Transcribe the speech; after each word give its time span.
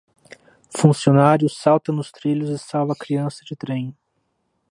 Funcionário 0.75 1.47
salta 1.47 1.91
nos 1.91 2.11
trilhos 2.11 2.49
e 2.49 2.57
salva 2.57 2.95
criança 2.99 3.43
de 3.45 3.55
trem 3.55 3.95